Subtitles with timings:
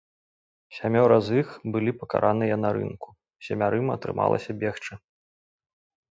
[0.75, 3.07] Сямёра з іх былі пакараныя на рынку,
[3.49, 4.93] семярым атрымалася бегчы.